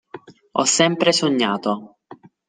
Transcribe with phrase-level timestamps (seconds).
[0.61, 1.75] Ho sempre sognato.